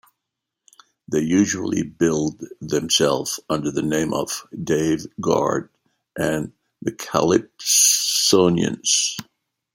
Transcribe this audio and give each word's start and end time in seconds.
They 1.07 1.19
usually 1.21 1.83
billed 1.83 2.41
themselves 2.59 3.39
under 3.51 3.69
the 3.69 3.83
name 3.83 4.15
of 4.15 4.47
"Dave 4.63 5.05
Guard 5.21 5.69
and 6.17 6.53
the 6.81 6.91
Calypsonians". 6.91 9.19